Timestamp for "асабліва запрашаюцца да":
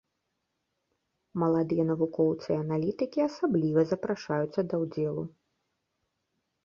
3.29-4.85